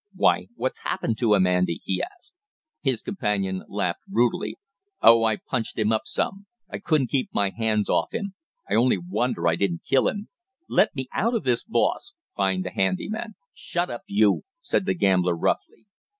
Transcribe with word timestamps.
"Why, 0.15 0.47
what's 0.55 0.79
happened 0.79 1.19
to 1.19 1.35
him, 1.35 1.45
Andy?" 1.45 1.79
he 1.85 2.01
asked. 2.01 2.33
His 2.81 3.03
companion 3.03 3.61
laughed 3.69 3.99
brutally. 4.07 4.57
"Oh, 4.99 5.23
I 5.25 5.35
punched 5.37 5.77
him 5.77 5.91
up 5.91 6.05
some, 6.05 6.47
I 6.67 6.79
couldn't 6.79 7.11
keep 7.11 7.29
my 7.35 7.51
hands 7.51 7.87
off 7.87 8.11
him, 8.11 8.33
I 8.67 8.73
only 8.73 8.97
wonder 8.97 9.47
I 9.47 9.55
didn't 9.55 9.83
kill 9.87 10.07
him" 10.07 10.29
"Let 10.67 10.95
me 10.95 11.07
out 11.13 11.35
of 11.35 11.43
this, 11.43 11.63
boss" 11.63 12.13
whined 12.35 12.65
the 12.65 12.71
handy 12.71 13.09
man. 13.09 13.35
"Shut 13.53 13.91
up, 13.91 14.01
you!" 14.07 14.43
said 14.63 14.87
the 14.87 14.95
gambler 14.95 15.37
roughly. 15.37 15.85